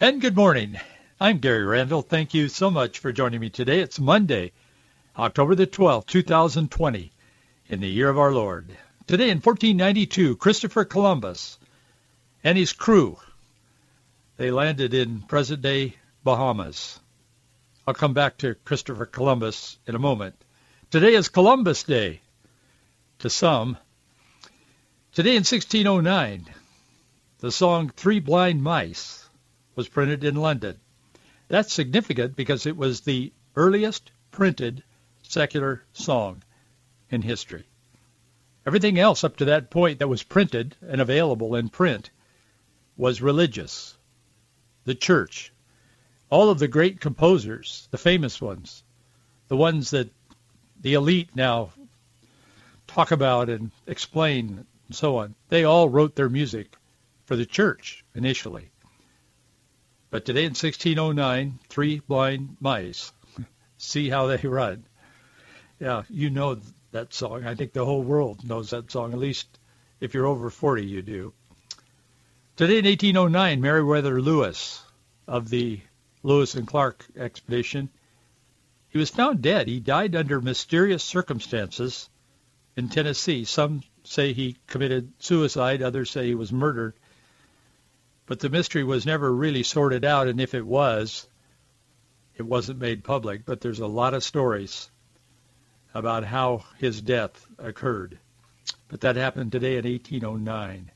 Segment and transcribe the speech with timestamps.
[0.00, 0.78] And good morning.
[1.20, 2.02] I'm Gary Randall.
[2.02, 3.80] Thank you so much for joining me today.
[3.80, 4.52] It's Monday,
[5.18, 7.10] October the 12th, 2020,
[7.66, 8.70] in the year of our Lord.
[9.08, 11.58] Today in 1492, Christopher Columbus
[12.44, 13.18] and his crew,
[14.36, 17.00] they landed in present-day Bahamas.
[17.84, 20.36] I'll come back to Christopher Columbus in a moment.
[20.92, 22.20] Today is Columbus Day
[23.18, 23.76] to some.
[25.12, 26.46] Today in 1609,
[27.40, 29.27] the song Three Blind Mice
[29.78, 30.76] was printed in London.
[31.46, 34.82] That's significant because it was the earliest printed
[35.22, 36.42] secular song
[37.10, 37.62] in history.
[38.66, 42.10] Everything else up to that point that was printed and available in print
[42.96, 43.96] was religious.
[44.82, 45.52] The church.
[46.28, 48.82] All of the great composers, the famous ones,
[49.46, 50.10] the ones that
[50.80, 51.70] the elite now
[52.88, 56.74] talk about and explain and so on, they all wrote their music
[57.26, 58.72] for the church initially.
[60.10, 63.12] But today in 1609, three blind mice.
[63.78, 64.84] See how they run.
[65.78, 66.60] Yeah, you know
[66.92, 67.46] that song.
[67.46, 69.12] I think the whole world knows that song.
[69.12, 69.46] At least
[70.00, 71.32] if you're over 40, you do.
[72.56, 74.82] Today in 1809, Meriwether Lewis
[75.26, 75.80] of the
[76.22, 77.90] Lewis and Clark expedition,
[78.88, 79.68] he was found dead.
[79.68, 82.08] He died under mysterious circumstances
[82.76, 83.44] in Tennessee.
[83.44, 85.82] Some say he committed suicide.
[85.82, 86.94] Others say he was murdered
[88.28, 91.26] but the mystery was never really sorted out, and if it was,
[92.36, 93.46] it wasn't made public.
[93.46, 94.90] But there's a lot of stories
[95.94, 98.18] about how his death occurred.
[98.88, 100.90] But that happened today in 1809.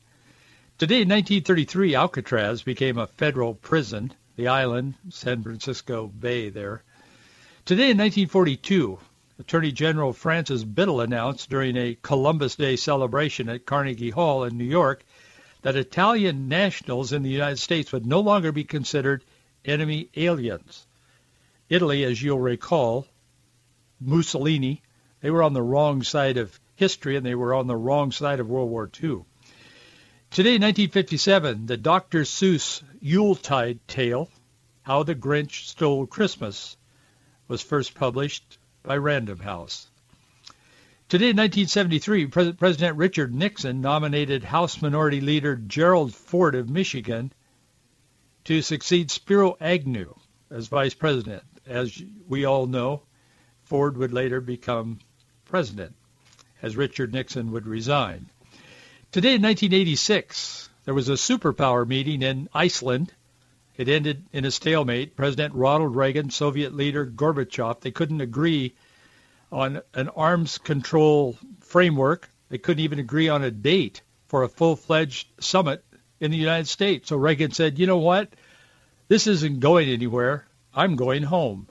[0.76, 6.82] Today in 1933, Alcatraz became a federal prison, the island, San Francisco Bay there.
[7.64, 8.98] Today in 1942,
[9.38, 14.64] Attorney General Francis Biddle announced during a Columbus Day celebration at Carnegie Hall in New
[14.64, 15.02] York
[15.62, 19.24] that Italian nationals in the United States would no longer be considered
[19.64, 20.86] enemy aliens.
[21.68, 23.06] Italy, as you'll recall,
[24.00, 24.82] Mussolini,
[25.20, 28.40] they were on the wrong side of history and they were on the wrong side
[28.40, 29.22] of World War II.
[30.30, 32.22] Today, 1957, the Dr.
[32.22, 34.28] Seuss Yuletide tale,
[34.82, 36.76] How the Grinch Stole Christmas,
[37.46, 39.91] was first published by Random House.
[41.08, 47.32] Today, in 1973, Pre- President Richard Nixon nominated House Minority Leader Gerald Ford of Michigan
[48.44, 50.14] to succeed Spiro Agnew
[50.50, 51.42] as vice president.
[51.66, 53.02] As we all know,
[53.64, 54.98] Ford would later become
[55.44, 55.94] president,
[56.60, 58.30] as Richard Nixon would resign.
[59.12, 63.12] Today, in 1986, there was a superpower meeting in Iceland.
[63.76, 65.16] It ended in a stalemate.
[65.16, 68.74] President Ronald Reagan, Soviet leader Gorbachev, they couldn't agree
[69.52, 72.28] on an arms control framework.
[72.48, 75.84] They couldn't even agree on a date for a full-fledged summit
[76.20, 77.08] in the United States.
[77.08, 78.32] So Reagan said, you know what?
[79.08, 80.46] This isn't going anywhere.
[80.74, 81.68] I'm going home.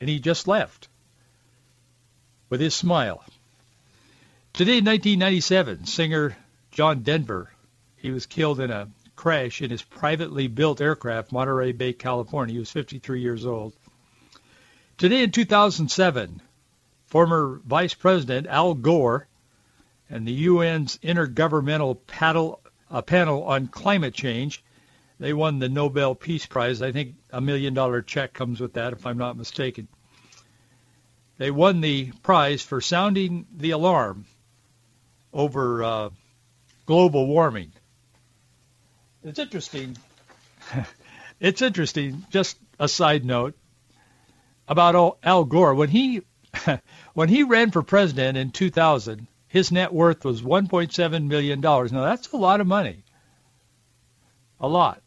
[0.00, 0.88] And he just left
[2.48, 3.22] with his smile.
[4.54, 6.36] Today in 1997, singer
[6.70, 7.50] John Denver,
[7.96, 12.54] he was killed in a crash in his privately built aircraft, Monterey Bay, California.
[12.54, 13.74] He was 53 years old.
[14.96, 16.40] Today in 2007,
[17.10, 19.26] former Vice President Al Gore
[20.08, 22.60] and the UN's Intergovernmental Panel,
[22.90, 24.64] uh, panel on Climate Change.
[25.18, 26.80] They won the Nobel Peace Prize.
[26.80, 29.88] I think a million dollar check comes with that, if I'm not mistaken.
[31.36, 34.26] They won the prize for sounding the alarm
[35.32, 36.10] over uh,
[36.86, 37.72] global warming.
[39.24, 39.96] It's interesting.
[41.40, 42.24] it's interesting.
[42.30, 43.56] Just a side note
[44.68, 45.74] about Al Gore.
[45.74, 46.22] When he
[47.14, 51.92] when he ran for president in 2000, his net worth was 1.7 million dollars.
[51.92, 53.04] Now that's a lot of money.
[54.60, 55.02] A lot.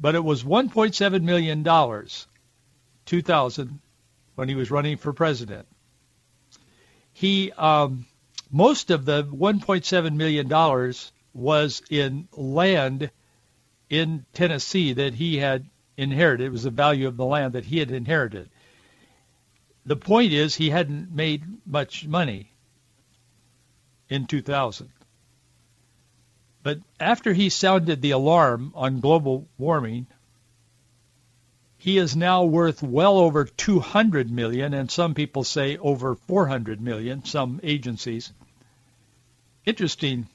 [0.00, 2.26] But it was 1.7 million dollars
[3.06, 3.80] 2000
[4.34, 5.66] when he was running for president.
[7.12, 8.06] He um,
[8.50, 13.10] most of the 1.7 million dollars was in land
[13.90, 15.66] in Tennessee that he had
[15.96, 16.46] inherited.
[16.46, 18.48] It was the value of the land that he had inherited
[19.88, 22.52] the point is he hadn't made much money
[24.10, 24.90] in 2000.
[26.62, 30.06] But after he sounded the alarm on global warming
[31.78, 37.24] He is now worth well over 200 million, and some people say over 400 million,
[37.24, 38.32] some agencies.
[39.66, 40.28] Interesting.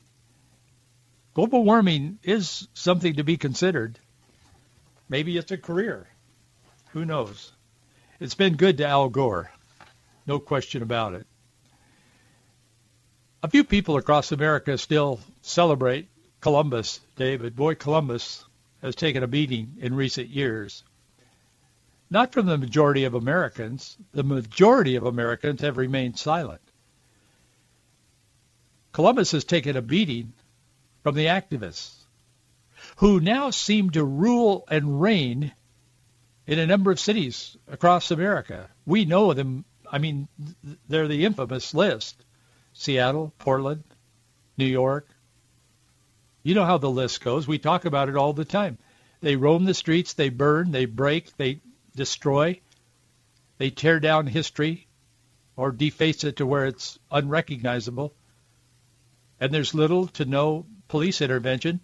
[1.34, 4.00] Global warming is something to be considered.
[5.10, 6.08] Maybe it's a career.
[6.92, 7.52] Who knows?
[8.24, 9.52] It's been good to Al Gore.
[10.26, 11.28] No question about it.
[13.44, 16.08] A few people across America still celebrate
[16.40, 18.46] Columbus Day, but boy, Columbus
[18.82, 20.86] has taken a beating in recent years.
[22.10, 23.98] Not from the majority of Americans.
[24.14, 26.62] The majority of Americans have remained silent.
[28.94, 30.32] Columbus has taken a beating
[31.04, 31.94] from the activists,
[32.96, 35.52] who now seem to rule and reign
[36.46, 38.70] in a number of cities across America.
[38.86, 39.66] We know them.
[39.90, 40.28] I mean,
[40.88, 42.24] they're the infamous list.
[42.74, 43.84] Seattle, Portland,
[44.58, 45.08] New York.
[46.42, 47.48] You know how the list goes.
[47.48, 48.78] We talk about it all the time.
[49.22, 51.62] They roam the streets, they burn, they break, they
[51.96, 52.60] destroy,
[53.58, 54.88] they tear down history
[55.56, 58.14] or deface it to where it's unrecognizable.
[59.40, 61.80] And there's little to no police intervention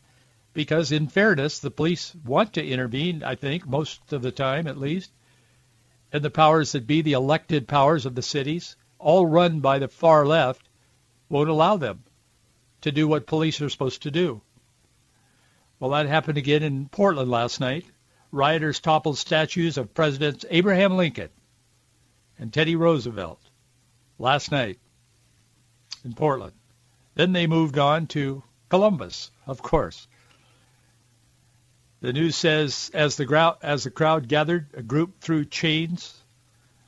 [0.53, 4.77] because, in fairness, the police want to intervene, I think, most of the time at
[4.77, 5.11] least.
[6.11, 9.87] And the powers that be, the elected powers of the cities, all run by the
[9.87, 10.67] far left,
[11.29, 12.03] won't allow them
[12.81, 14.41] to do what police are supposed to do.
[15.79, 17.85] Well, that happened again in Portland last night.
[18.31, 21.29] Rioters toppled statues of Presidents Abraham Lincoln
[22.37, 23.41] and Teddy Roosevelt
[24.17, 24.79] last night
[26.03, 26.53] in Portland.
[27.15, 30.07] Then they moved on to Columbus, of course.
[32.01, 36.23] The news says as the, grou- as the crowd gathered, a group threw chains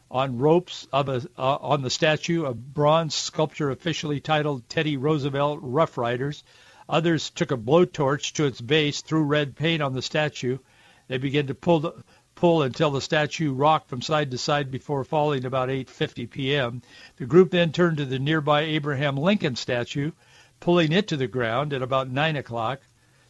[0.10, 5.98] on ropes a, uh, on the statue, a bronze sculpture officially titled Teddy Roosevelt Rough
[5.98, 6.44] Riders.
[6.88, 10.58] Others took a blowtorch to its base, threw red paint on the statue.
[11.08, 12.04] They began to pull, the,
[12.36, 16.82] pull until the statue rocked from side to side before falling about 8.50 p.m.
[17.18, 20.12] The group then turned to the nearby Abraham Lincoln statue,
[20.62, 22.82] pulling it to the ground at about 9 o'clock.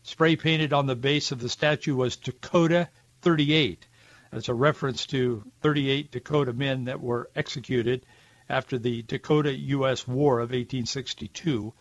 [0.03, 2.89] Spray painted on the base of the statue was Dakota
[3.21, 3.87] 38.
[4.31, 8.03] That's a reference to 38 Dakota men that were executed
[8.49, 10.07] after the Dakota-U.S.
[10.07, 11.71] War of 1862.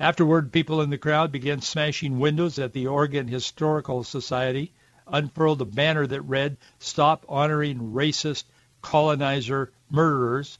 [0.00, 4.72] Afterward, people in the crowd began smashing windows at the Oregon Historical Society,
[5.06, 8.44] unfurled a banner that read, Stop Honoring Racist
[8.82, 10.58] Colonizer Murderers.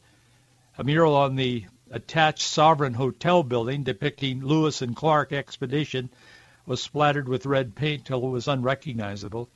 [0.78, 6.10] A mural on the attached Sovereign Hotel building depicting Lewis and Clark expedition
[6.68, 9.48] was splattered with red paint till it was unrecognizable.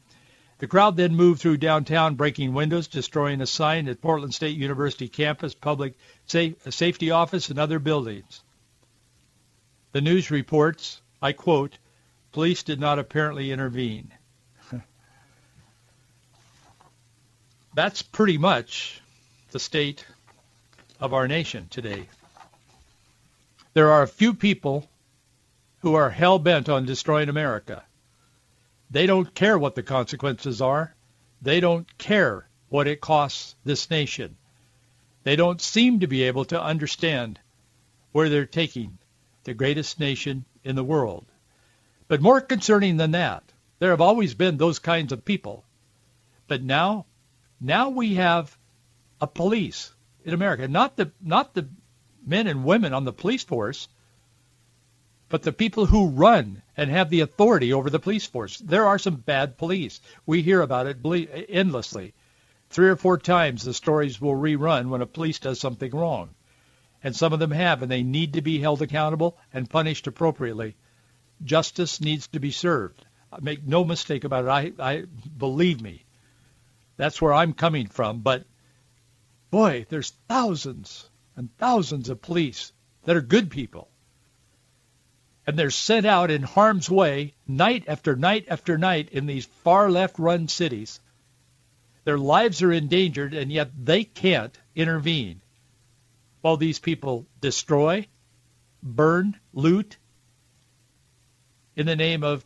[0.59, 5.09] The crowd then moved through downtown, breaking windows, destroying a sign at Portland State University
[5.09, 5.95] campus, public
[6.27, 8.43] safety office, and other buildings.
[9.93, 11.77] The news reports, I quote,
[12.33, 14.11] police did not apparently intervene.
[17.75, 19.03] That's pretty much
[19.51, 20.07] the state
[20.99, 22.09] of our nation today.
[23.75, 24.89] There are a few people
[25.83, 27.83] who are hell-bent on destroying America.
[28.91, 30.95] They don't care what the consequences are.
[31.43, 34.37] They don't care what it costs this nation.
[35.25, 37.39] They don't seem to be able to understand
[38.13, 38.99] where they're taking
[39.45, 41.27] the greatest nation in the world.
[42.07, 43.43] But more concerning than that,
[43.79, 45.65] there have always been those kinds of people.
[46.47, 47.07] But now,
[47.61, 48.57] now we have
[49.21, 49.93] a police
[50.25, 51.69] in America, not the not the
[52.25, 53.89] men and women on the police force,
[55.33, 58.59] but the people who run and have the authority over the police force.
[58.59, 59.99] There are some bad police.
[60.27, 62.13] We hear about it endlessly.
[62.69, 66.35] Three or four times the stories will rerun when a police does something wrong.
[67.03, 70.77] And some of them have, and they need to be held accountable and punished appropriately.
[71.43, 73.03] Justice needs to be served.
[73.33, 74.79] Uh, make no mistake about it.
[74.79, 75.05] I, I
[75.39, 76.05] believe me.
[76.99, 78.21] That's where I'm coming from.
[78.21, 78.45] But
[79.51, 82.75] boy, there's thousands and thousands of police
[83.05, 83.89] that are good people
[85.47, 89.91] and they're sent out in harm's way night after night after night in these far
[89.91, 91.01] left run cities.
[92.05, 95.41] Their lives are endangered, and yet they can't intervene
[96.41, 98.07] while these people destroy,
[98.83, 99.97] burn, loot
[101.77, 102.45] in the name of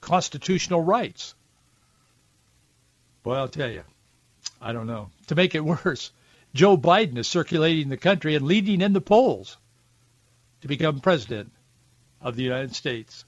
[0.00, 1.34] constitutional rights.
[3.22, 3.84] Boy, I'll tell you,
[4.60, 5.10] I don't know.
[5.28, 6.10] To make it worse,
[6.54, 9.56] Joe Biden is circulating the country and leading in the polls
[10.62, 11.52] to become president
[12.20, 13.24] of the United States.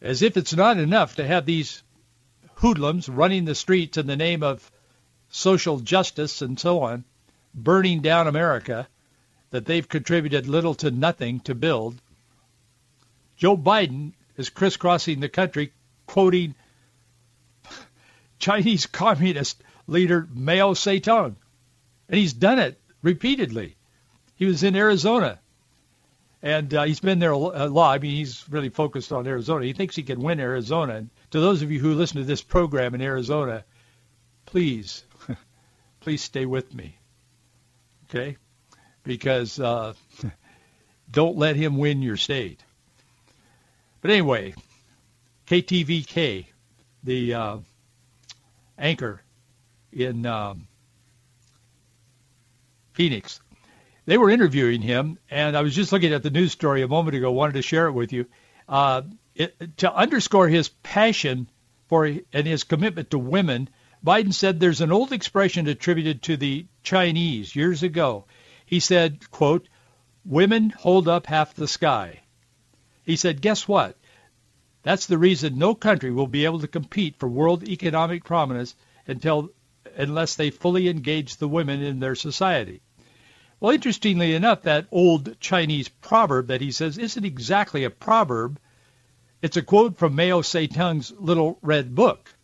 [0.00, 1.82] As if it's not enough to have these
[2.56, 4.70] hoodlums running the streets in the name of
[5.30, 7.04] social justice and so on,
[7.54, 8.88] burning down America
[9.50, 12.00] that they've contributed little to nothing to build.
[13.36, 15.72] Joe Biden is crisscrossing the country
[16.06, 16.54] quoting
[18.38, 21.36] Chinese communist leader Mao Zedong.
[22.08, 23.76] And he's done it repeatedly.
[24.36, 25.38] He was in Arizona,
[26.42, 27.92] and uh, he's been there a lot.
[27.92, 29.64] I mean, he's really focused on Arizona.
[29.64, 30.96] He thinks he can win Arizona.
[30.96, 33.64] And to those of you who listen to this program in Arizona,
[34.44, 35.04] please,
[36.00, 36.98] please stay with me,
[38.10, 38.36] okay?
[39.04, 39.94] Because uh,
[41.10, 42.60] don't let him win your state.
[44.00, 44.54] But anyway,
[45.46, 46.46] KTVK,
[47.04, 47.58] the uh,
[48.76, 49.22] anchor
[49.92, 50.66] in um,
[52.94, 53.40] Phoenix,
[54.04, 57.16] they were interviewing him, and I was just looking at the news story a moment
[57.16, 57.30] ago.
[57.30, 58.26] Wanted to share it with you
[58.68, 59.02] uh,
[59.34, 61.48] it, to underscore his passion
[61.86, 63.68] for and his commitment to women.
[64.04, 68.24] Biden said there's an old expression attributed to the Chinese years ago.
[68.66, 69.68] He said, "quote
[70.24, 72.22] Women hold up half the sky."
[73.04, 73.96] He said, "Guess what?
[74.82, 78.74] That's the reason no country will be able to compete for world economic prominence
[79.06, 79.50] until
[79.96, 82.80] unless they fully engage the women in their society."
[83.62, 88.58] Well, interestingly enough, that old Chinese proverb that he says isn't exactly a proverb.
[89.40, 92.34] It's a quote from Mao Zedong's Little Red Book.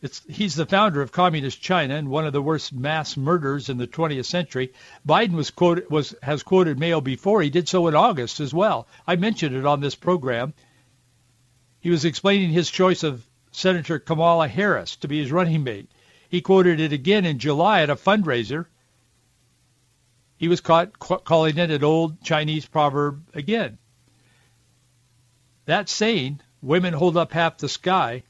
[0.00, 3.78] It's, he's the founder of Communist China and one of the worst mass murders in
[3.78, 4.72] the 20th century.
[5.04, 7.42] Biden was quoted, was, has quoted Mao before.
[7.42, 8.86] He did so in August as well.
[9.08, 10.54] I mentioned it on this program.
[11.80, 15.90] He was explaining his choice of Senator Kamala Harris to be his running mate.
[16.28, 18.66] He quoted it again in July at a fundraiser
[20.36, 23.78] he was caught calling it an old Chinese proverb again.
[25.64, 28.22] That saying, women hold up half the sky,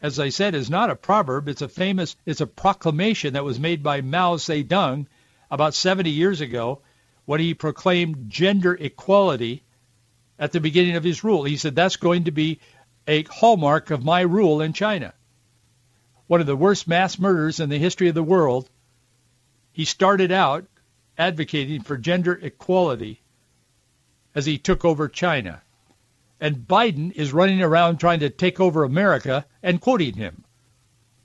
[0.00, 1.48] as I said, is not a proverb.
[1.48, 5.06] It's a famous, it's a proclamation that was made by Mao Zedong
[5.50, 6.80] about 70 years ago
[7.24, 9.62] when he proclaimed gender equality
[10.38, 11.44] at the beginning of his rule.
[11.44, 12.60] He said, that's going to be
[13.06, 15.14] a hallmark of my rule in China.
[16.26, 18.68] One of the worst mass murders in the history of the world.
[19.72, 20.66] He started out
[21.18, 23.20] advocating for gender equality
[24.34, 25.62] as he took over China.
[26.40, 30.44] And Biden is running around trying to take over America and quoting him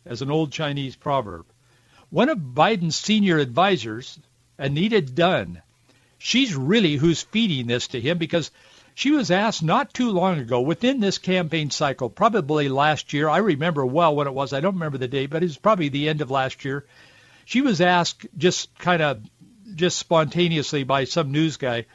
[0.05, 1.45] as an old Chinese proverb.
[2.09, 4.19] One of Biden's senior advisors,
[4.57, 5.61] Anita Dunn,
[6.17, 8.51] she's really who's feeding this to him because
[8.95, 13.29] she was asked not too long ago within this campaign cycle, probably last year.
[13.29, 14.51] I remember well when it was.
[14.51, 16.85] I don't remember the date, but it was probably the end of last year.
[17.45, 19.21] She was asked just kind of
[19.75, 21.85] just spontaneously by some news guy,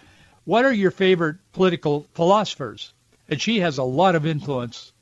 [0.44, 2.92] what are your favorite political philosophers?
[3.28, 4.92] And she has a lot of influence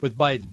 [0.00, 0.52] with Biden.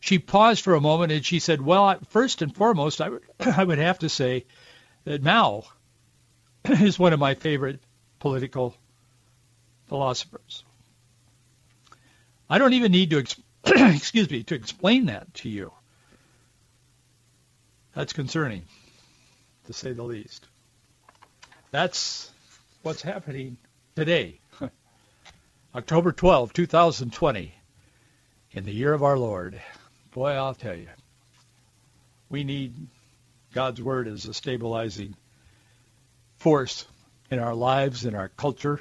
[0.00, 3.64] She paused for a moment and she said, well, first and foremost, I would, I
[3.64, 4.46] would have to say
[5.04, 5.64] that Mao
[6.64, 7.80] is one of my favorite
[8.18, 8.74] political
[9.88, 10.64] philosophers.
[12.50, 13.24] I don't even need to,
[13.64, 15.72] excuse me, to explain that to you.
[17.94, 18.62] That's concerning
[19.68, 20.46] to say the least.
[21.70, 22.30] That's
[22.82, 23.58] what's happening
[23.94, 24.40] today,
[25.74, 27.54] October 12, 2020,
[28.52, 29.60] in the year of our Lord.
[30.12, 30.88] Boy, I'll tell you,
[32.30, 32.74] we need
[33.52, 35.14] God's Word as a stabilizing
[36.38, 36.86] force
[37.30, 38.80] in our lives, in our culture.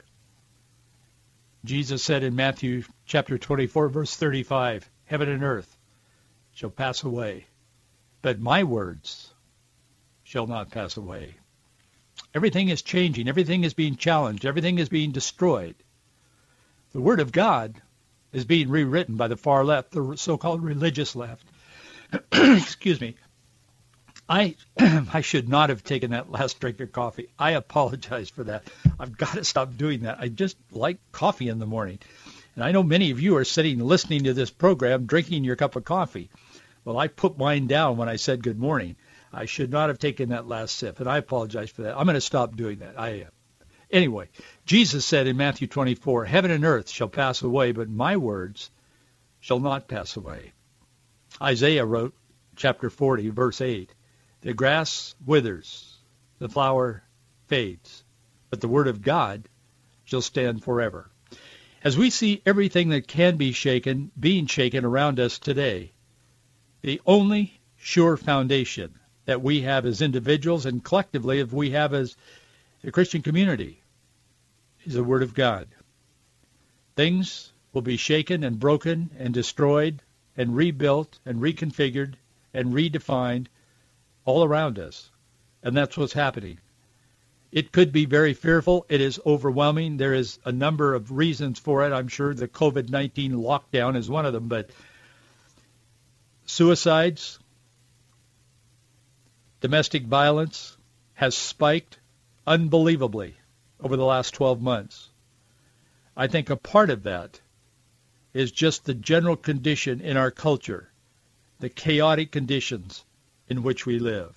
[1.65, 5.77] Jesus said in Matthew chapter 24, verse 35, Heaven and earth
[6.53, 7.45] shall pass away,
[8.21, 9.33] but my words
[10.27, 11.33] shall not pass away.
[12.35, 13.29] Everything is changing.
[13.29, 14.45] Everything is being challenged.
[14.45, 15.75] Everything is being destroyed.
[16.91, 17.81] The Word of God
[18.33, 21.47] is being rewritten by the far left, the so-called religious left.
[22.33, 23.15] Excuse me.
[24.27, 27.29] I I should not have taken that last drink of coffee.
[27.39, 28.67] I apologize for that.
[28.99, 30.17] I've got to stop doing that.
[30.19, 31.99] I just like coffee in the morning.
[32.55, 35.77] And I know many of you are sitting listening to this program drinking your cup
[35.77, 36.29] of coffee.
[36.83, 38.97] Well, I put mine down when I said good morning.
[39.31, 41.97] I should not have taken that last sip, and I apologize for that.
[41.97, 42.99] I'm going to stop doing that.
[42.99, 43.31] I am.
[43.89, 44.29] Anyway,
[44.65, 48.69] Jesus said in Matthew 24, Heaven and earth shall pass away, but my words
[49.39, 50.51] shall not pass away.
[51.41, 52.13] Isaiah wrote,
[52.55, 53.93] chapter 40, verse 8,
[54.41, 55.97] The grass withers,
[56.39, 57.03] the flower
[57.47, 58.03] fades,
[58.49, 59.47] but the word of God
[60.03, 61.09] shall stand forever.
[61.83, 65.93] As we see everything that can be shaken being shaken around us today,
[66.81, 72.15] the only sure foundation that we have as individuals and collectively if we have as
[72.83, 73.81] a Christian community
[74.85, 75.67] is the Word of God.
[76.95, 80.01] Things will be shaken and broken and destroyed
[80.37, 82.13] and rebuilt and reconfigured
[82.53, 83.47] and redefined
[84.23, 85.09] all around us.
[85.61, 86.59] And that's what's happening.
[87.51, 88.85] It could be very fearful.
[88.87, 89.97] It is overwhelming.
[89.97, 91.91] There is a number of reasons for it.
[91.91, 94.69] I'm sure the COVID-19 lockdown is one of them, but
[96.45, 97.39] suicides,
[99.67, 100.77] domestic violence
[101.13, 101.99] has spiked
[102.47, 103.35] unbelievably
[103.81, 105.09] over the last 12 months.
[106.15, 107.41] I think a part of that
[108.33, 110.89] is just the general condition in our culture,
[111.59, 113.03] the chaotic conditions
[113.49, 114.33] in which we live.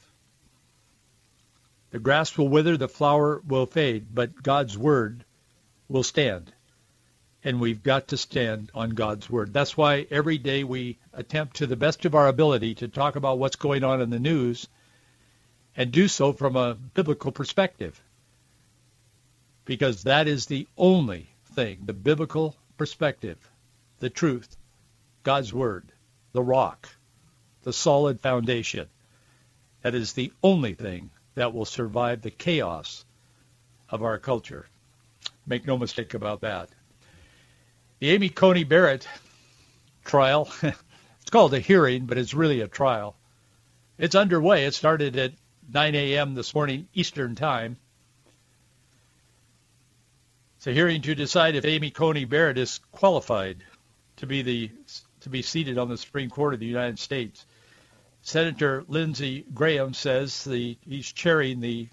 [1.93, 5.25] The grass will wither, the flower will fade, but God's word
[5.89, 6.53] will stand.
[7.45, 9.53] And we've got to stand on God's word.
[9.53, 13.39] That's why every day we attempt to the best of our ability to talk about
[13.39, 14.67] what's going on in the news
[15.77, 18.01] and do so from a biblical perspective.
[19.65, 23.39] Because that is the only thing, the biblical perspective,
[23.99, 24.57] the truth,
[25.23, 25.93] God's word,
[26.33, 26.89] the rock,
[27.63, 28.89] the solid foundation.
[29.83, 33.05] That is the only thing that will survive the chaos
[33.89, 34.67] of our culture.
[35.47, 36.69] Make no mistake about that.
[37.99, 39.07] The Amy Coney Barrett
[40.05, 43.17] trial, it's called a hearing, but it's really a trial.
[43.99, 44.65] It's underway.
[44.65, 45.33] It started at
[45.73, 46.35] 9 a.m.
[46.35, 47.77] this morning Eastern Time.
[50.57, 53.63] It's a hearing to decide if Amy Coney Barrett is qualified
[54.17, 54.71] to be the
[55.21, 57.47] to be seated on the Supreme Court of the United States.
[58.23, 61.89] Senator Lindsey Graham says the he's chairing the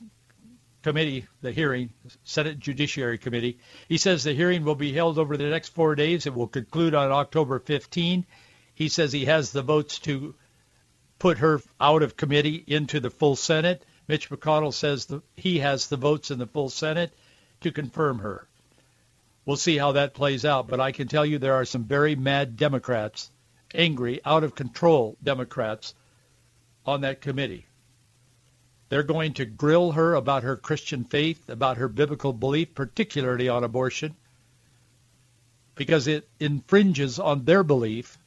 [0.82, 1.92] committee, the hearing,
[2.24, 3.60] Senate Judiciary Committee.
[3.88, 6.26] He says the hearing will be held over the next four days.
[6.26, 8.26] It will conclude on October 15.
[8.74, 10.34] He says he has the votes to
[11.20, 13.84] put her out of committee into the full Senate.
[14.08, 17.14] Mitch McConnell says the, he has the votes in the full Senate
[17.62, 18.48] to confirm her.
[19.46, 22.16] We'll see how that plays out, but I can tell you there are some very
[22.16, 23.32] mad Democrats,
[23.74, 25.94] angry, out of control Democrats
[26.86, 27.66] on that committee.
[28.90, 33.64] They're going to grill her about her Christian faith, about her biblical belief, particularly on
[33.64, 34.16] abortion,
[35.76, 38.18] because it infringes on their belief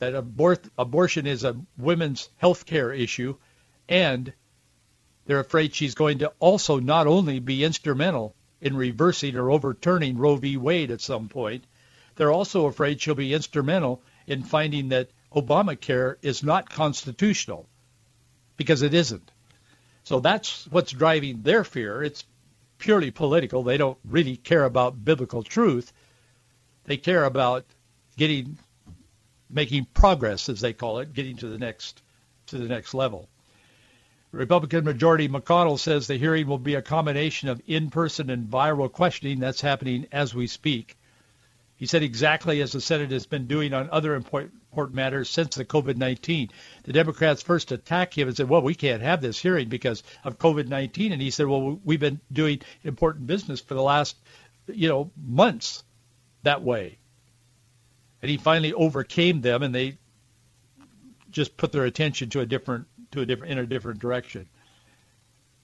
[0.00, 3.36] that abort- abortion is a women's health care issue,
[3.88, 4.32] and
[5.26, 10.36] they're afraid she's going to also not only be instrumental in reversing or overturning Roe
[10.36, 10.56] v.
[10.56, 11.64] Wade at some point,
[12.16, 17.68] they're also afraid she'll be instrumental in finding that Obamacare is not constitutional
[18.56, 19.30] because it isn't.
[20.04, 22.02] So that's what's driving their fear.
[22.02, 22.24] It's
[22.78, 23.62] purely political.
[23.62, 25.92] They don't really care about biblical truth.
[26.84, 27.64] They care about
[28.16, 28.58] getting
[29.50, 32.02] making progress as they call it, getting to the next
[32.46, 33.28] to the next level.
[34.32, 39.40] Republican Majority McConnell says the hearing will be a combination of in-person and viral questioning
[39.40, 40.96] that's happening as we speak.
[41.76, 44.52] He said exactly as the Senate has been doing on other important
[44.94, 46.50] matters since the COVID-19.
[46.84, 50.38] The Democrats first attacked him and said, well, we can't have this hearing because of
[50.38, 51.12] COVID-19.
[51.12, 54.16] And he said, well, we've been doing important business for the last,
[54.68, 55.82] you know, months
[56.42, 56.98] that way.
[58.22, 59.98] And he finally overcame them and they
[61.30, 64.48] just put their attention to a different, to a different, in a different direction.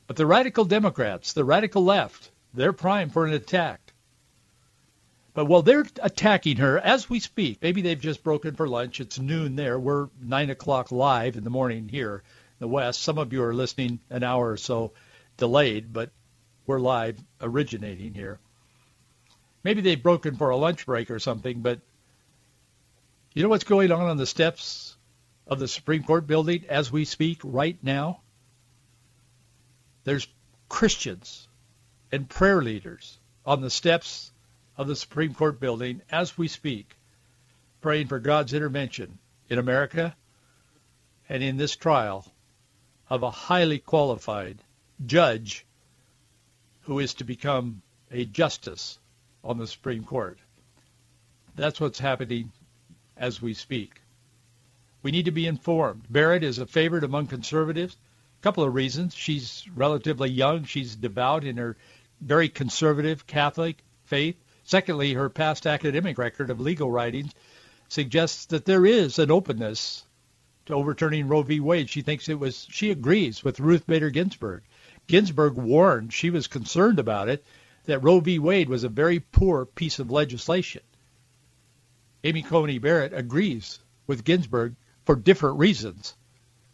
[0.06, 3.92] But the radical Democrats, the radical left, they're primed for an attack.
[5.34, 9.00] But while they're attacking her as we speak, maybe they've just broken for lunch.
[9.00, 9.78] It's noon there.
[9.78, 13.02] We're 9 o'clock live in the morning here in the West.
[13.02, 14.92] Some of you are listening an hour or so
[15.36, 16.10] delayed, but
[16.66, 18.38] we're live originating here.
[19.62, 21.80] Maybe they've broken for a lunch break or something, but
[23.36, 24.96] you know what's going on on the steps
[25.46, 28.22] of the Supreme Court building as we speak right now?
[30.04, 30.26] There's
[30.70, 31.46] Christians
[32.10, 34.32] and prayer leaders on the steps
[34.78, 36.96] of the Supreme Court building as we speak,
[37.82, 39.18] praying for God's intervention
[39.50, 40.16] in America
[41.28, 42.24] and in this trial
[43.10, 44.56] of a highly qualified
[45.04, 45.66] judge
[46.84, 48.98] who is to become a justice
[49.44, 50.38] on the Supreme Court.
[51.54, 52.50] That's what's happening
[53.16, 54.00] as we speak.
[55.02, 56.04] We need to be informed.
[56.10, 57.96] Barrett is a favorite among conservatives.
[58.40, 59.14] A couple of reasons.
[59.14, 60.64] She's relatively young.
[60.64, 61.76] She's devout in her
[62.20, 64.36] very conservative Catholic faith.
[64.64, 67.32] Secondly, her past academic record of legal writings
[67.88, 70.04] suggests that there is an openness
[70.66, 71.60] to overturning Roe v.
[71.60, 71.88] Wade.
[71.88, 74.62] She thinks it was, she agrees with Ruth Bader Ginsburg.
[75.06, 77.44] Ginsburg warned, she was concerned about it,
[77.84, 78.40] that Roe v.
[78.40, 80.82] Wade was a very poor piece of legislation.
[82.26, 86.16] Amy Coney Barrett agrees with Ginsburg for different reasons,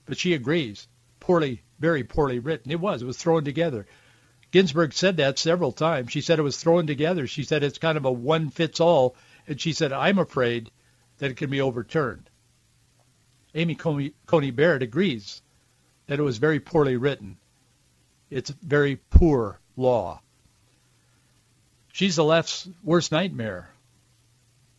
[0.06, 0.88] but she agrees.
[1.20, 2.72] Poorly, very poorly written.
[2.72, 3.02] It was.
[3.02, 3.86] It was thrown together.
[4.50, 6.10] Ginsburg said that several times.
[6.10, 7.26] She said it was thrown together.
[7.26, 9.14] She said it's kind of a one fits all.
[9.46, 10.70] And she said, I'm afraid
[11.18, 12.30] that it can be overturned.
[13.54, 15.42] Amy Coney, Coney Barrett agrees
[16.06, 17.36] that it was very poorly written.
[18.30, 20.22] It's very poor law.
[21.92, 23.68] She's the left's worst nightmare.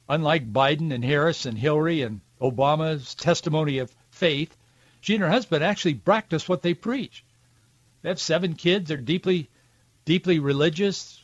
[0.10, 4.56] Unlike Biden and Harris and Hillary and Obama's testimony of faith.
[5.02, 7.24] She and her husband actually practice what they preach.
[8.02, 8.90] They have seven kids.
[8.90, 9.50] They're deeply,
[10.06, 11.22] deeply religious.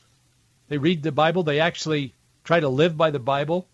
[0.69, 1.43] They read the Bible.
[1.43, 2.13] They actually
[2.43, 3.67] try to live by the Bible.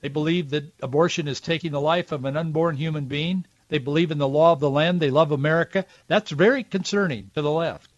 [0.00, 3.46] They believe that abortion is taking the life of an unborn human being.
[3.68, 5.00] They believe in the law of the land.
[5.00, 5.86] They love America.
[6.06, 7.91] That's very concerning to the left.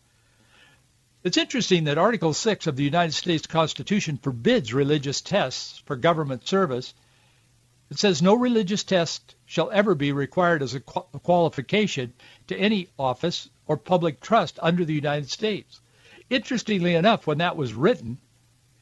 [1.24, 6.46] It's interesting that Article 6 of the United States Constitution forbids religious tests for government
[6.46, 6.92] service.
[7.90, 12.12] It says no religious test shall ever be required as a qualification
[12.48, 15.80] to any office or public trust under the United States.
[16.28, 18.18] Interestingly enough, when that was written,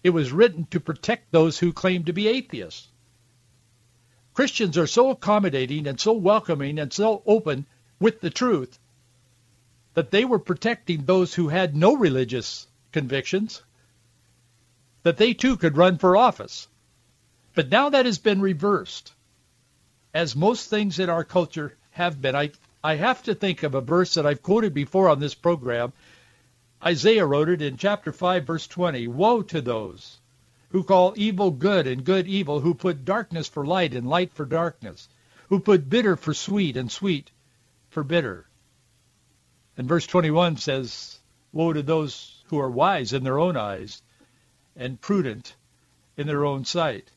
[0.03, 2.89] it was written to protect those who claim to be atheists.
[4.35, 7.67] Christians are so accommodating and so welcoming and so open
[8.01, 8.81] with the truth
[9.95, 13.63] that they were protecting those who had no religious convictions,
[15.03, 16.69] that they too could run for office.
[17.55, 19.13] But now that has been reversed,
[20.15, 22.35] as most things in our culture have been.
[22.35, 22.51] I,
[22.83, 25.93] I have to think of a verse that I've quoted before on this program.
[26.85, 29.09] Isaiah wrote it in chapter 5, verse 20.
[29.09, 30.19] Woe to those
[30.71, 34.45] who call evil good and good evil, who put darkness for light and light for
[34.45, 35.09] darkness,
[35.49, 37.31] who put bitter for sweet and sweet
[37.91, 38.47] for bitter.
[39.77, 41.19] And verse 21 says,
[41.53, 44.03] Woe to those who are wise in their own eyes
[44.77, 45.55] and prudent
[46.17, 47.11] in their own sight.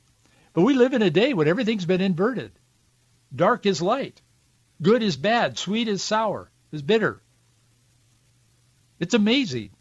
[0.53, 2.51] But we live in a day when everything's been inverted.
[3.35, 4.21] Dark is light.
[4.81, 5.57] Good is bad.
[5.57, 7.21] Sweet is sour, is bitter.
[8.99, 9.71] It's amazing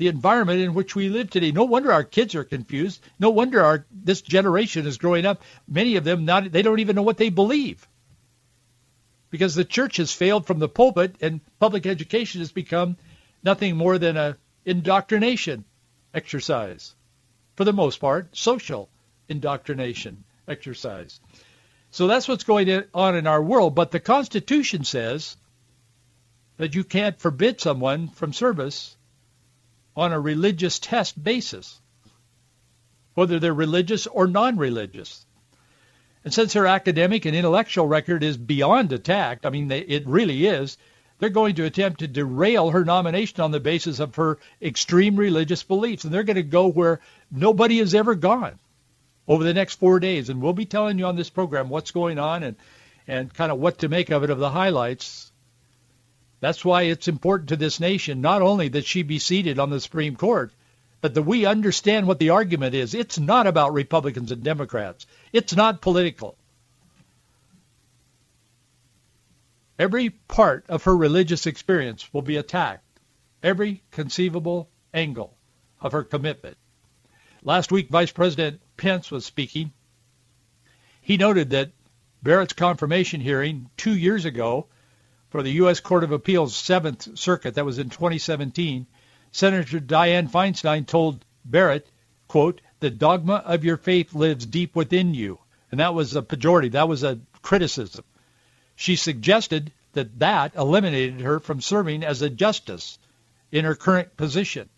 [0.00, 1.52] the environment in which we live today.
[1.52, 3.02] No wonder our kids are confused.
[3.18, 5.42] No wonder our this generation is growing up.
[5.68, 7.86] Many of them not they don't even know what they believe
[9.30, 12.96] because the church has failed from the pulpit and public education has become
[13.42, 15.64] nothing more than a indoctrination
[16.12, 16.94] exercise.
[17.56, 18.88] For the most part, social
[19.28, 21.20] indoctrination exercise.
[21.90, 23.74] So that's what's going on in our world.
[23.74, 25.36] But the Constitution says
[26.56, 28.96] that you can't forbid someone from service
[29.96, 31.80] on a religious test basis,
[33.14, 35.24] whether they're religious or non-religious.
[36.24, 40.46] And since her academic and intellectual record is beyond attack, I mean, they, it really
[40.46, 40.76] is,
[41.18, 45.62] they're going to attempt to derail her nomination on the basis of her extreme religious
[45.62, 46.04] beliefs.
[46.04, 48.58] And they're going to go where nobody has ever gone
[49.28, 50.28] over the next four days.
[50.28, 52.56] And we'll be telling you on this program what's going on and,
[53.06, 55.30] and kind of what to make of it, of the highlights.
[56.40, 59.80] That's why it's important to this nation, not only that she be seated on the
[59.80, 60.52] Supreme Court,
[61.00, 62.94] but that we understand what the argument is.
[62.94, 65.06] It's not about Republicans and Democrats.
[65.32, 66.36] It's not political.
[69.78, 72.84] Every part of her religious experience will be attacked.
[73.42, 75.34] Every conceivable angle
[75.80, 76.58] of her commitment.
[77.42, 79.72] Last week, Vice President Pence was speaking.
[81.00, 81.70] He noted that
[82.22, 84.66] Barrett's confirmation hearing two years ago
[85.30, 85.80] for the U.S.
[85.80, 88.86] Court of Appeals Seventh Circuit, that was in 2017,
[89.32, 91.86] Senator Dianne Feinstein told Barrett,
[92.28, 95.38] quote, the dogma of your faith lives deep within you.
[95.70, 96.72] And that was a pejorative.
[96.72, 98.04] That was a criticism.
[98.74, 102.98] She suggested that that eliminated her from serving as a justice
[103.52, 104.68] in her current position.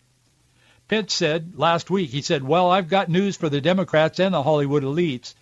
[0.87, 4.43] Pence said last week, he said, well, I've got news for the Democrats and the
[4.43, 5.33] Hollywood elites.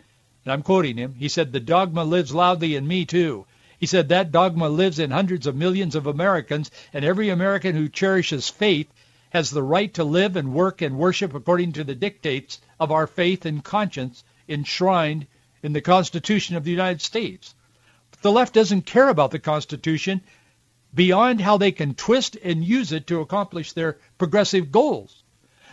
[0.45, 1.15] And I'm quoting him.
[1.17, 3.45] He said, the dogma lives loudly in me too.
[3.79, 7.89] He said that dogma lives in hundreds of millions of Americans, and every American who
[7.89, 8.87] cherishes faith
[9.31, 13.07] has the right to live and work and worship according to the dictates of our
[13.07, 15.25] faith and conscience enshrined
[15.63, 17.55] in the Constitution of the United States.
[18.11, 20.21] But the left doesn't care about the Constitution
[20.93, 25.23] beyond how they can twist and use it to accomplish their progressive goals.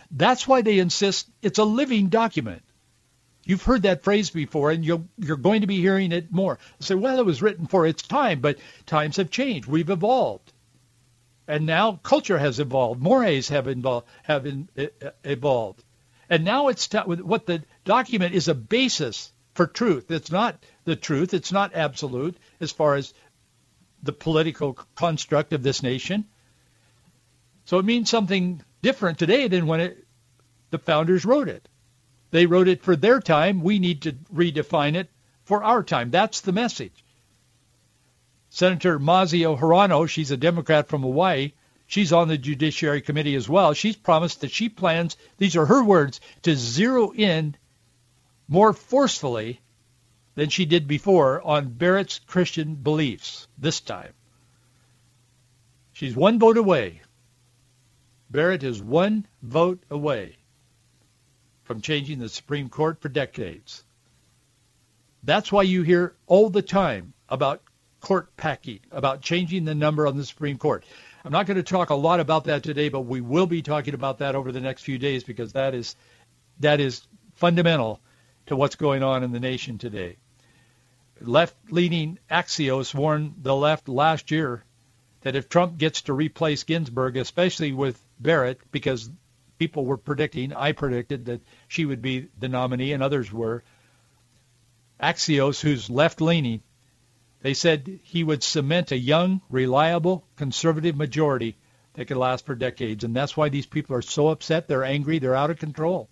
[0.09, 2.63] That's why they insist it's a living document.
[3.45, 6.59] You've heard that phrase before, and you are going to be hearing it more.
[6.79, 9.67] say, well, it was written for its time, but times have changed.
[9.67, 10.53] We've evolved.
[11.49, 13.01] And now culture has evolved.
[13.01, 13.65] Mores have,
[14.21, 14.69] have in,
[15.23, 15.83] evolved.
[16.29, 20.11] And now it's t- what the document is a basis for truth.
[20.11, 21.33] It's not the truth.
[21.33, 23.15] It's not absolute as far as
[24.03, 26.25] the political construct of this nation.
[27.65, 30.05] So it means something different today than when it,
[30.69, 31.67] the founders wrote it.
[32.29, 33.63] They wrote it for their time.
[33.63, 35.09] We need to redefine it
[35.45, 36.11] for our time.
[36.11, 37.03] That's the message.
[38.49, 41.53] Senator Mazie Hirono, she's a Democrat from Hawaii.
[41.87, 43.73] She's on the Judiciary Committee as well.
[43.73, 47.55] She's promised that she plans, these are her words, to zero in
[48.47, 49.59] more forcefully
[50.35, 54.13] than she did before on Barrett's Christian beliefs this time.
[55.93, 57.01] She's one vote away.
[58.29, 60.37] Barrett is one vote away
[61.63, 63.83] from changing the Supreme Court for decades.
[65.23, 67.61] That's why you hear all the time about
[68.01, 70.83] court packing, about changing the number on the Supreme Court.
[71.23, 73.93] I'm not going to talk a lot about that today, but we will be talking
[73.93, 75.95] about that over the next few days because that is
[76.59, 77.01] that is
[77.35, 77.99] fundamental
[78.47, 80.17] to what's going on in the nation today.
[81.21, 84.63] Left-leaning Axios warned the left last year
[85.21, 89.09] that if Trump gets to replace Ginsburg, especially with Barrett, because
[89.57, 93.63] people were predicting, I predicted that she would be the nominee and others were,
[95.01, 96.61] Axios, who's left-leaning,
[97.41, 101.55] they said he would cement a young, reliable, conservative majority
[101.93, 103.03] that could last for decades.
[103.03, 104.67] And that's why these people are so upset.
[104.67, 105.19] They're angry.
[105.19, 106.09] They're out of control.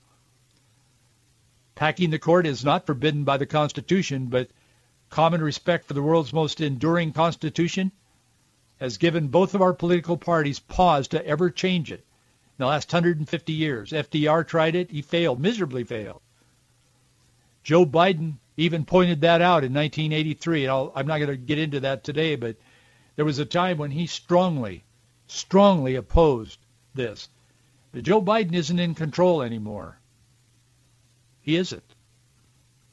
[1.76, 4.50] Packing the court is not forbidden by the Constitution, but
[5.10, 7.92] common respect for the world's most enduring Constitution
[8.80, 12.92] has given both of our political parties pause to ever change it in the last
[12.92, 13.92] 150 years.
[13.92, 14.92] FDR tried it.
[14.92, 16.22] He failed, miserably failed.
[17.64, 20.64] Joe Biden even pointed that out in 1983.
[20.64, 22.58] And I'll, I'm not going to get into that today, but
[23.16, 24.84] there was a time when he strongly,
[25.28, 26.60] strongly opposed
[26.94, 27.30] this.
[27.92, 30.00] But Joe Biden isn't in control anymore.
[31.42, 31.84] He isn't.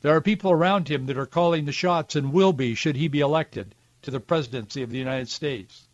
[0.03, 3.09] There are people around him that are calling the shots and will be should he
[3.09, 5.89] be elected to the presidency of the United States.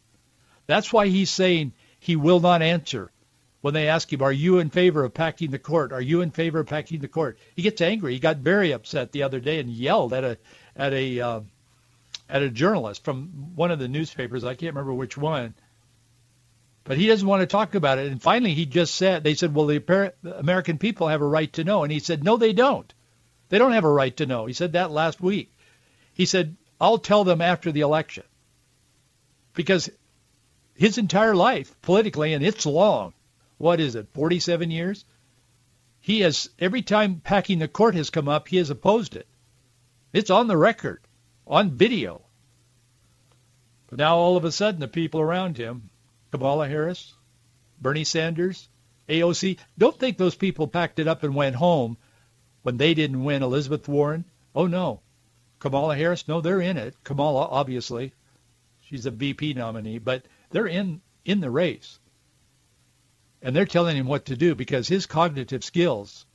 [0.67, 3.13] That's why he's saying he will not answer
[3.61, 5.93] when they ask him, are you in favor of packing the court?
[5.93, 7.39] Are you in favor of packing the court?
[7.55, 8.15] He gets angry.
[8.15, 10.39] He got very upset the other day and yelled at a
[10.75, 11.41] at a uh,
[12.29, 14.45] at a journalist from one of the newspapers.
[14.45, 15.55] I can't remember which one.
[16.85, 18.11] But he doesn't want to talk about it.
[18.11, 21.65] And finally, he just said, they said, well, the American people have a right to
[21.65, 21.83] know.
[21.83, 22.93] And he said, no, they don't.
[23.49, 24.47] They don't have a right to know.
[24.47, 25.53] He said that last week.
[26.15, 28.25] He said, I'll tell them after the election.
[29.55, 29.91] Because
[30.75, 33.13] his entire life politically, and it's long,
[33.61, 35.05] what is it, 47 years?
[36.01, 39.29] He has, every time packing the court has come up, he has opposed it.
[40.15, 41.03] It's on the record,
[41.47, 42.23] on video.
[43.87, 45.91] But now all of a sudden the people around him,
[46.31, 47.13] Kamala Harris,
[47.79, 48.67] Bernie Sanders,
[49.11, 51.99] AOC, don't think those people packed it up and went home
[52.63, 54.25] when they didn't win Elizabeth Warren.
[54.55, 55.03] Oh no.
[55.59, 56.95] Kamala Harris, no, they're in it.
[57.05, 58.15] Kamala, obviously,
[58.81, 61.99] she's a VP nominee, but they're in in the race
[63.43, 66.27] and they're telling him what to do because his cognitive skills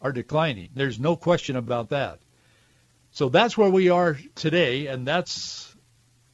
[0.00, 0.70] are declining.
[0.74, 2.20] There's no question about that.
[3.10, 5.74] So that's where we are today, and that's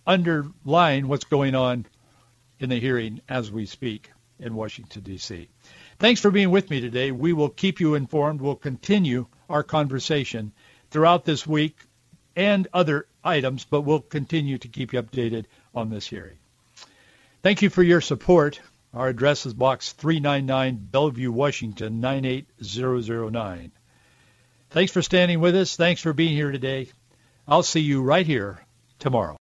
[0.06, 1.86] underlying what's going on
[2.58, 5.48] in the hearing as we speak in Washington, D.C.
[5.98, 7.12] Thanks for being with me today.
[7.12, 8.40] We will keep you informed.
[8.40, 10.52] We'll continue our conversation
[10.90, 11.76] throughout this week
[12.34, 16.38] and other items, but we'll continue to keep you updated on this hearing.
[17.42, 18.60] Thank you for your support.
[18.92, 23.70] Our address is Box 399, Bellevue, Washington, 98009.
[24.70, 25.76] Thanks for standing with us.
[25.76, 26.88] Thanks for being here today.
[27.46, 28.60] I'll see you right here
[28.98, 29.38] tomorrow.